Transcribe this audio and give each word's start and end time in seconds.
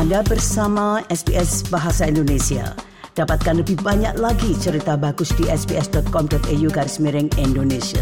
Anda 0.00 0.24
bersama 0.24 1.04
SBS 1.12 1.68
Bahasa 1.68 2.08
Indonesia. 2.08 2.72
Dapatkan 3.20 3.60
lebih 3.60 3.84
banyak 3.84 4.16
lagi 4.16 4.56
cerita 4.56 4.96
bagus 4.96 5.28
di 5.36 5.44
sbs.com.au 5.44 6.68
garis 6.72 6.96
miring 6.96 7.28
Indonesia. 7.36 8.00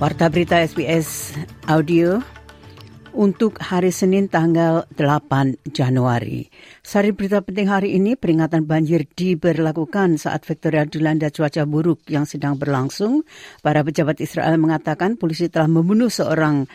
Warta 0.00 0.32
berita 0.32 0.64
SBS 0.64 1.36
Audio 1.68 2.24
untuk 3.12 3.60
hari 3.60 3.92
Senin 3.92 4.28
tanggal 4.28 4.88
8 4.96 5.70
Januari. 5.70 6.48
Sari 6.80 7.12
berita 7.12 7.44
penting 7.44 7.68
hari 7.68 7.94
ini 7.96 8.16
peringatan 8.16 8.64
banjir 8.64 9.04
diberlakukan 9.04 10.16
saat 10.16 10.42
Victoria 10.48 10.88
dilanda 10.88 11.28
cuaca 11.28 11.62
buruk 11.68 12.08
yang 12.08 12.24
sedang 12.24 12.56
berlangsung. 12.56 13.24
Para 13.60 13.84
pejabat 13.84 14.18
Israel 14.24 14.56
mengatakan 14.56 15.20
polisi 15.20 15.52
telah 15.52 15.68
membunuh 15.68 16.08
seorang 16.08 16.66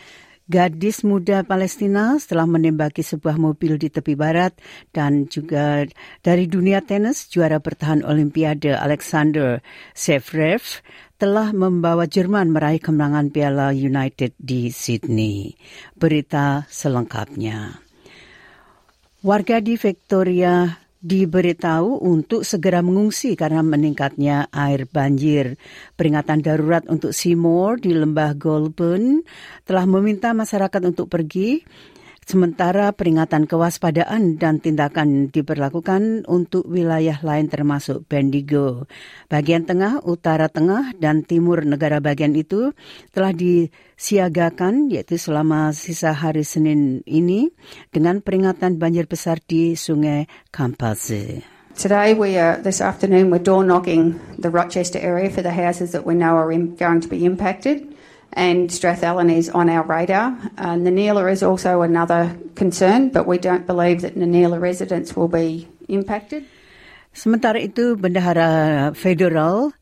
gadis 0.48 1.04
muda 1.04 1.44
Palestina 1.44 2.16
setelah 2.16 2.48
menembaki 2.48 3.04
sebuah 3.04 3.36
mobil 3.36 3.76
di 3.76 3.92
tepi 3.92 4.16
barat 4.16 4.56
dan 4.96 5.28
juga 5.28 5.84
dari 6.24 6.48
dunia 6.48 6.80
tenis 6.80 7.28
juara 7.28 7.60
bertahan 7.60 8.00
Olimpiade 8.02 8.72
Alexander 8.72 9.60
Zverev 9.92 10.80
telah 11.20 11.52
membawa 11.52 12.08
Jerman 12.08 12.48
meraih 12.48 12.80
kemenangan 12.80 13.28
Piala 13.28 13.76
United 13.76 14.32
di 14.40 14.72
Sydney. 14.72 15.52
Berita 15.92 16.64
selengkapnya. 16.72 17.84
Warga 19.18 19.58
di 19.58 19.74
Victoria 19.74 20.87
diberitahu 20.98 22.02
untuk 22.02 22.42
segera 22.42 22.82
mengungsi 22.82 23.38
karena 23.38 23.62
meningkatnya 23.62 24.50
air 24.50 24.86
banjir. 24.90 25.54
Peringatan 25.94 26.42
darurat 26.42 26.82
untuk 26.90 27.14
Seymour 27.14 27.78
di 27.78 27.94
lembah 27.94 28.34
Goulburn 28.34 29.22
telah 29.62 29.86
meminta 29.86 30.34
masyarakat 30.34 30.82
untuk 30.82 31.06
pergi 31.06 31.62
Sementara 32.28 32.92
peringatan 32.92 33.48
kewaspadaan 33.48 34.36
dan 34.36 34.60
tindakan 34.60 35.32
diberlakukan 35.32 36.28
untuk 36.28 36.68
wilayah 36.68 37.16
lain 37.24 37.48
termasuk 37.48 38.04
Bendigo. 38.04 38.84
Bagian 39.32 39.64
tengah, 39.64 40.04
utara 40.04 40.52
tengah, 40.52 40.92
dan 41.00 41.24
timur 41.24 41.64
negara 41.64 42.04
bagian 42.04 42.36
itu 42.36 42.76
telah 43.16 43.32
disiagakan 43.32 44.92
yaitu 44.92 45.16
selama 45.16 45.72
sisa 45.72 46.12
hari 46.12 46.44
Senin 46.44 47.00
ini 47.08 47.48
dengan 47.96 48.20
peringatan 48.20 48.76
banjir 48.76 49.08
besar 49.08 49.40
di 49.40 49.72
Sungai 49.72 50.28
Kampase. 50.52 51.40
Today, 51.80 52.12
we 52.12 52.36
are, 52.36 52.60
this 52.60 52.84
afternoon, 52.84 53.32
we're 53.32 53.40
door 53.40 53.64
knocking 53.64 54.20
the 54.36 54.52
Rochester 54.52 55.00
area 55.00 55.32
for 55.32 55.40
the 55.40 55.56
houses 55.56 55.96
that 55.96 56.04
we 56.04 56.12
know 56.12 56.36
are 56.36 56.52
in, 56.52 56.76
going 56.76 57.00
to 57.00 57.08
be 57.08 57.24
impacted. 57.24 57.87
And 58.32 58.68
Strathallan 58.70 59.30
is 59.32 59.48
on 59.50 59.68
our 59.68 59.82
radar. 59.82 60.36
Uh, 60.56 60.74
Nanila 60.74 61.30
is 61.30 61.42
also 61.42 61.82
another 61.82 62.36
concern, 62.54 63.08
but 63.08 63.26
we 63.26 63.38
don't 63.38 63.66
believe 63.66 64.02
that 64.02 64.14
Nanila 64.16 64.60
residents 64.60 65.16
will 65.16 65.28
be 65.28 65.68
impacted. 65.88 66.44
Sementara 67.14 67.58
itu, 67.58 67.96
Bendahara 67.96 68.94
Federal 68.94 69.72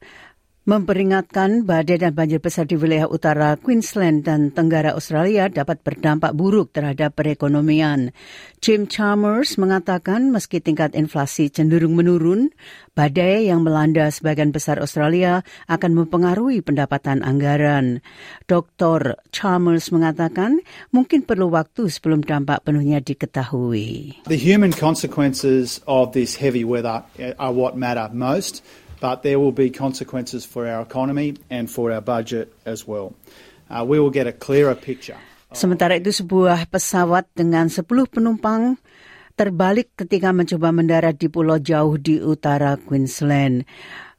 memperingatkan 0.66 1.62
badai 1.62 2.02
dan 2.02 2.10
banjir 2.10 2.42
besar 2.42 2.66
di 2.66 2.74
wilayah 2.74 3.06
utara 3.06 3.54
Queensland 3.54 4.26
dan 4.26 4.50
Tenggara 4.50 4.98
Australia 4.98 5.46
dapat 5.46 5.78
berdampak 5.86 6.34
buruk 6.34 6.74
terhadap 6.74 7.14
perekonomian. 7.14 8.10
Jim 8.58 8.90
Chalmers 8.90 9.62
mengatakan 9.62 10.34
meski 10.34 10.58
tingkat 10.58 10.98
inflasi 10.98 11.54
cenderung 11.54 11.94
menurun, 11.94 12.50
badai 12.98 13.46
yang 13.46 13.62
melanda 13.62 14.10
sebagian 14.10 14.50
besar 14.50 14.82
Australia 14.82 15.46
akan 15.70 16.02
mempengaruhi 16.02 16.66
pendapatan 16.66 17.22
anggaran. 17.22 18.02
Dr. 18.50 19.22
Chalmers 19.30 19.94
mengatakan 19.94 20.58
mungkin 20.90 21.22
perlu 21.22 21.46
waktu 21.54 21.86
sebelum 21.86 22.26
dampak 22.26 22.66
penuhnya 22.66 22.98
diketahui. 22.98 24.18
The 24.26 24.34
human 24.34 24.74
consequences 24.74 25.78
of 25.86 26.10
this 26.10 26.34
heavy 26.34 26.66
weather 26.66 27.06
are 27.38 27.54
what 27.54 27.78
matter 27.78 28.10
most. 28.10 28.66
But 29.00 29.22
there 29.22 29.38
will 29.38 29.54
be 29.54 29.70
consequences 29.70 30.44
for 30.44 30.66
our 30.66 30.82
economy 30.82 31.36
and 31.50 31.70
for 31.70 31.92
our 31.92 32.00
budget 32.00 32.52
as 32.64 32.86
well. 32.86 33.14
Uh, 33.68 33.84
we 33.84 33.98
will 33.98 34.12
get 34.12 34.26
a 34.26 34.32
clearer 34.32 34.74
picture. 34.74 35.18
Sementara 35.54 35.96
itu 35.96 36.10
sebuah 36.10 36.68
pesawat 36.68 37.30
dengan 37.32 37.70
10 37.70 37.86
penumpang 38.10 38.76
terbalik 39.38 39.94
ketika 39.94 40.34
mencoba 40.34 40.74
mendarat 40.74 41.14
di 41.16 41.30
pulau 41.30 41.60
jauh 41.60 41.94
di 42.00 42.18
utara 42.18 42.74
Queensland. 42.80 43.62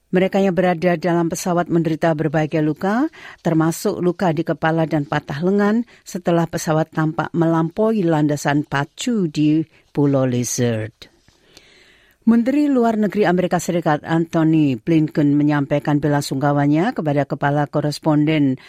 Mereka 0.08 0.40
yang 0.40 0.56
berada 0.56 0.96
dalam 0.96 1.28
pesawat 1.28 1.68
menderita 1.68 2.16
berbagai 2.16 2.64
luka, 2.64 3.12
termasuk 3.44 4.00
luka 4.00 4.32
di 4.32 4.48
kepala 4.48 4.88
dan 4.88 5.04
patah 5.04 5.44
lengan 5.44 5.84
setelah 6.08 6.48
pesawat 6.48 6.96
tampak 6.96 7.28
melampaui 7.36 8.08
landasan 8.08 8.64
pacu 8.64 9.28
di 9.28 9.68
Pulau 9.92 10.24
Lizard. 10.24 11.17
Menteri 12.28 12.68
Luar 12.68 13.00
Negeri 13.00 13.24
Amerika 13.24 13.56
Serikat 13.56 14.04
Anthony 14.04 14.76
Blinken 14.76 15.40
menyampaikan 15.40 16.04
bela 16.04 16.20
sungkawanya 16.20 16.92
kepada 16.92 17.24
Kepala 17.24 17.72
Koresponden 17.72 18.60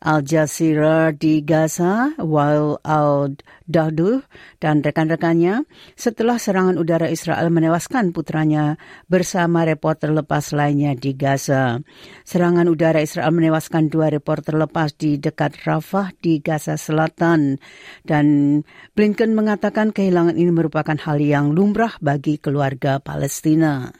Al 0.00 0.24
Jazeera 0.24 1.12
di 1.12 1.44
Gaza, 1.44 2.16
Wael 2.18 2.80
al-Dahduh 2.80 4.24
dan 4.58 4.80
rekan-rekannya 4.80 5.68
setelah 5.94 6.40
serangan 6.40 6.80
udara 6.80 7.12
Israel 7.12 7.52
menewaskan 7.52 8.16
putranya 8.16 8.80
bersama 9.06 9.68
reporter 9.68 10.10
lepas 10.10 10.56
lainnya 10.56 10.96
di 10.96 11.12
Gaza. 11.12 11.78
Serangan 12.24 12.66
udara 12.66 13.04
Israel 13.04 13.30
menewaskan 13.30 13.92
dua 13.92 14.08
reporter 14.08 14.56
lepas 14.56 14.96
di 14.96 15.20
dekat 15.20 15.60
Rafah 15.62 16.16
di 16.18 16.40
Gaza 16.40 16.80
Selatan 16.80 17.60
dan 18.02 18.60
Blinken 18.96 19.36
mengatakan 19.36 19.92
kehilangan 19.92 20.34
ini 20.40 20.50
merupakan 20.50 20.96
hal 20.96 21.20
yang 21.20 21.52
lumrah 21.52 21.94
bagi 22.00 22.40
keluarga 22.40 22.98
Palestina. 22.98 23.92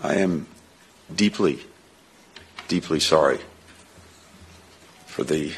I 0.00 0.20
am 0.20 0.46
deeply, 1.10 1.64
deeply 2.68 3.00
sorry 3.00 3.55
for 5.16 5.24
the 5.24 5.48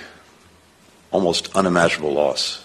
almost 1.11 1.51
unimaginable 1.59 2.15
loss 2.15 2.63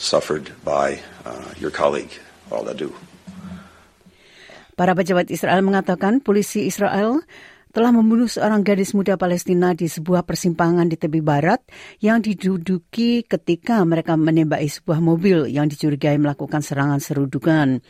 suffered 0.00 0.56
by 0.64 1.04
uh, 1.28 1.52
your 1.60 1.68
colleague, 1.68 2.08
Al 2.48 2.64
Adu. 2.64 2.88
Para 4.80 4.96
pejabat 4.96 5.28
Israel 5.28 5.60
mengatakan 5.60 6.24
polisi 6.24 6.64
Israel 6.64 7.20
telah 7.74 7.90
membunuh 7.90 8.30
seorang 8.30 8.62
gadis 8.62 8.94
muda 8.94 9.18
Palestina 9.18 9.74
di 9.74 9.90
sebuah 9.90 10.22
persimpangan 10.22 10.86
di 10.86 10.94
tepi 10.94 11.18
barat 11.18 11.58
yang 11.98 12.22
diduduki 12.22 13.26
ketika 13.26 13.82
mereka 13.82 14.14
menembaki 14.14 14.70
sebuah 14.70 15.02
mobil 15.02 15.50
yang 15.50 15.66
dicurigai 15.66 16.14
melakukan 16.22 16.62
serangan 16.62 17.02
serudukan. 17.02 17.82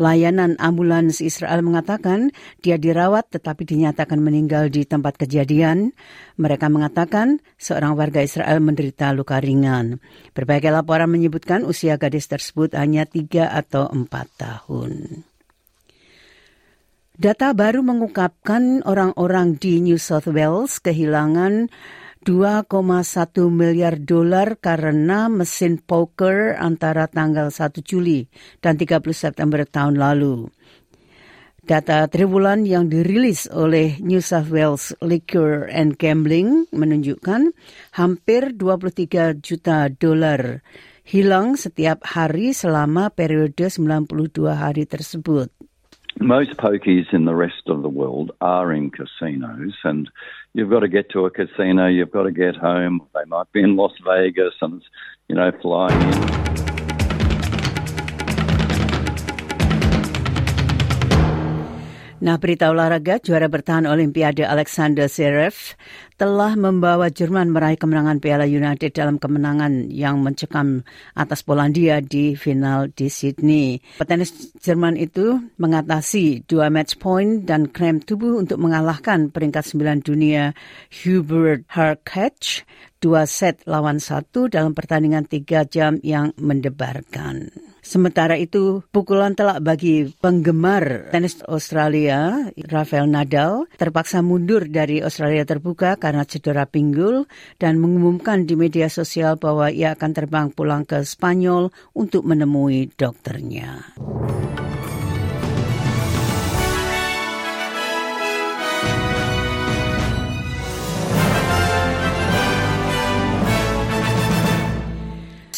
Layanan 0.00 0.56
ambulans 0.56 1.20
Israel 1.20 1.60
mengatakan 1.60 2.32
dia 2.64 2.80
dirawat 2.80 3.28
tetapi 3.28 3.68
dinyatakan 3.68 4.16
meninggal 4.24 4.72
di 4.72 4.88
tempat 4.88 5.20
kejadian. 5.20 5.92
Mereka 6.40 6.72
mengatakan 6.72 7.44
seorang 7.60 7.92
warga 7.92 8.24
Israel 8.24 8.64
menderita 8.64 9.12
luka 9.12 9.36
ringan. 9.36 10.00
Berbagai 10.32 10.72
laporan 10.72 11.12
menyebutkan 11.12 11.68
usia 11.68 12.00
gadis 12.00 12.24
tersebut 12.24 12.72
hanya 12.72 13.04
tiga 13.04 13.52
atau 13.52 13.84
empat 13.92 14.32
tahun. 14.40 15.28
Data 17.16 17.56
baru 17.56 17.80
mengungkapkan 17.80 18.84
orang-orang 18.84 19.56
di 19.56 19.80
New 19.80 19.96
South 19.96 20.28
Wales 20.28 20.84
kehilangan 20.84 21.72
2,1 22.28 22.68
miliar 23.48 23.96
dolar 23.96 24.60
karena 24.60 25.32
mesin 25.32 25.80
poker 25.80 26.60
antara 26.60 27.08
tanggal 27.08 27.48
1 27.48 27.72
Juli 27.80 28.28
dan 28.60 28.76
30 28.76 29.00
September 29.16 29.64
tahun 29.64 29.96
lalu. 29.96 30.52
Data 31.64 32.04
triwulan 32.04 32.68
yang 32.68 32.92
dirilis 32.92 33.48
oleh 33.48 33.96
New 34.04 34.20
South 34.20 34.52
Wales 34.52 34.92
Liquor 35.00 35.72
and 35.72 35.96
Gambling 35.96 36.68
menunjukkan 36.68 37.56
hampir 37.96 38.52
23 38.52 39.40
juta 39.40 39.88
dolar 39.88 40.60
hilang 41.00 41.56
setiap 41.56 42.04
hari 42.04 42.52
selama 42.52 43.08
periode 43.08 43.72
92 43.72 44.04
hari 44.52 44.84
tersebut. 44.84 45.48
Most 46.20 46.56
pokies 46.56 47.12
in 47.12 47.24
the 47.24 47.34
rest 47.34 47.62
of 47.66 47.82
the 47.82 47.88
world 47.88 48.32
are 48.40 48.72
in 48.72 48.90
casinos, 48.90 49.74
and 49.84 50.10
you've 50.54 50.70
got 50.70 50.80
to 50.80 50.88
get 50.88 51.10
to 51.10 51.26
a 51.26 51.30
casino, 51.30 51.86
you've 51.86 52.10
got 52.10 52.24
to 52.24 52.32
get 52.32 52.56
home. 52.56 53.06
They 53.14 53.24
might 53.26 53.50
be 53.52 53.62
in 53.62 53.76
Las 53.76 53.92
Vegas 54.04 54.54
and, 54.60 54.82
you 55.28 55.36
know, 55.36 55.52
flying 55.60 56.00
in. 56.12 56.75
Nah, 62.16 62.40
berita 62.40 62.72
olahraga 62.72 63.20
juara 63.20 63.44
bertahan 63.44 63.84
Olimpiade 63.84 64.40
Alexander 64.40 65.04
Zverev 65.04 65.76
telah 66.16 66.56
membawa 66.56 67.12
Jerman 67.12 67.52
meraih 67.52 67.76
kemenangan 67.76 68.24
Piala 68.24 68.48
United 68.48 68.96
dalam 68.96 69.20
kemenangan 69.20 69.92
yang 69.92 70.24
mencekam 70.24 70.80
atas 71.12 71.44
Polandia 71.44 72.00
di 72.00 72.32
final 72.32 72.88
di 72.88 73.12
Sydney. 73.12 73.84
Petenis 74.00 74.56
Jerman 74.56 74.96
itu 74.96 75.44
mengatasi 75.60 76.48
dua 76.48 76.72
match 76.72 76.96
point 76.96 77.44
dan 77.44 77.68
krem 77.68 78.00
tubuh 78.00 78.40
untuk 78.40 78.64
mengalahkan 78.64 79.28
peringkat 79.28 79.76
9 79.76 80.00
dunia 80.00 80.56
Hubert 81.04 81.68
Hurkacz 81.68 82.64
dua 82.96 83.28
set 83.28 83.60
lawan 83.68 84.00
satu 84.00 84.48
dalam 84.48 84.72
pertandingan 84.72 85.28
tiga 85.28 85.68
jam 85.68 86.00
yang 86.00 86.32
mendebarkan. 86.40 87.65
Sementara 87.86 88.34
itu, 88.34 88.82
pukulan 88.90 89.38
telak 89.38 89.62
bagi 89.62 90.10
penggemar 90.18 91.14
tenis 91.14 91.38
Australia, 91.46 92.50
Rafael 92.66 93.06
Nadal, 93.06 93.70
terpaksa 93.78 94.26
mundur 94.26 94.66
dari 94.66 95.06
Australia 95.06 95.46
terbuka 95.46 95.94
karena 95.94 96.26
cedera 96.26 96.66
pinggul 96.66 97.30
dan 97.62 97.78
mengumumkan 97.78 98.42
di 98.42 98.58
media 98.58 98.90
sosial 98.90 99.38
bahwa 99.38 99.70
ia 99.70 99.94
akan 99.94 100.10
terbang 100.10 100.50
pulang 100.50 100.82
ke 100.82 101.06
Spanyol 101.06 101.70
untuk 101.94 102.26
menemui 102.26 102.90
dokternya. 102.90 103.94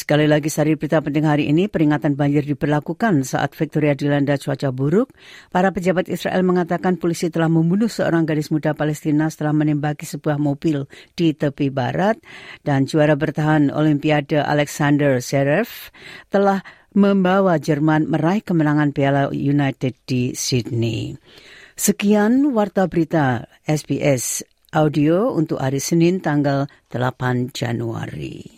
Sekali 0.09 0.25
lagi 0.25 0.49
sari 0.49 0.73
berita 0.73 1.05
penting 1.05 1.29
hari 1.29 1.53
ini, 1.53 1.69
peringatan 1.69 2.17
banjir 2.17 2.41
diberlakukan 2.41 3.29
saat 3.29 3.53
Victoria 3.53 3.93
dilanda 3.93 4.41
cuaca 4.41 4.73
buruk. 4.73 5.13
Para 5.53 5.69
pejabat 5.69 6.09
Israel 6.09 6.49
mengatakan 6.49 6.97
polisi 6.97 7.29
telah 7.29 7.53
membunuh 7.53 7.93
seorang 7.93 8.25
gadis 8.25 8.49
muda 8.49 8.73
Palestina 8.73 9.29
setelah 9.29 9.53
menembaki 9.53 10.09
sebuah 10.09 10.41
mobil 10.41 10.89
di 11.13 11.37
tepi 11.37 11.69
barat. 11.69 12.17
Dan 12.65 12.89
juara 12.89 13.21
bertahan 13.21 13.69
Olimpiade 13.69 14.41
Alexander 14.41 15.21
Zverev 15.21 15.93
telah 16.33 16.65
membawa 16.97 17.61
Jerman 17.61 18.09
meraih 18.09 18.41
kemenangan 18.41 18.97
Piala 18.97 19.29
United 19.29 19.93
di 20.09 20.33
Sydney. 20.33 21.21
Sekian 21.77 22.57
Warta 22.57 22.89
Berita 22.89 23.45
SBS 23.69 24.41
Audio 24.73 25.37
untuk 25.37 25.61
hari 25.61 25.85
Senin 25.85 26.25
tanggal 26.25 26.65
8 26.89 27.53
Januari. 27.53 28.58